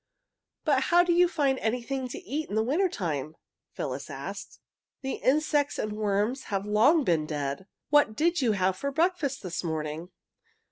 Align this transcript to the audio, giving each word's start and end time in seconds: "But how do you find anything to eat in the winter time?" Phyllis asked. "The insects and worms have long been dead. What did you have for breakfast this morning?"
"But 0.65 0.85
how 0.85 1.03
do 1.03 1.13
you 1.13 1.27
find 1.27 1.59
anything 1.59 2.07
to 2.07 2.17
eat 2.27 2.49
in 2.49 2.55
the 2.55 2.63
winter 2.63 2.89
time?" 2.89 3.35
Phyllis 3.73 4.09
asked. 4.09 4.59
"The 5.03 5.17
insects 5.17 5.77
and 5.77 5.93
worms 5.93 6.45
have 6.45 6.65
long 6.65 7.03
been 7.03 7.27
dead. 7.27 7.67
What 7.91 8.15
did 8.15 8.41
you 8.41 8.53
have 8.53 8.75
for 8.75 8.89
breakfast 8.91 9.43
this 9.43 9.63
morning?" 9.63 10.09